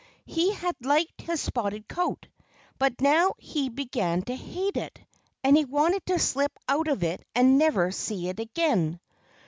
He 0.25 0.51
had 0.55 0.75
liked 0.83 1.21
his 1.21 1.41
spotted 1.41 1.87
coat. 1.87 2.25
But 2.79 3.01
now 3.01 3.33
he 3.37 3.69
began 3.69 4.23
to 4.23 4.35
hate 4.35 4.75
it. 4.75 4.99
And 5.43 5.55
he 5.55 5.63
wanted 5.65 6.03
to 6.07 6.17
slip 6.17 6.57
out 6.67 6.87
of 6.87 7.03
it 7.03 7.23
and 7.35 7.59
never 7.59 7.91
see 7.91 8.27
it 8.27 8.39
again. 8.39 8.99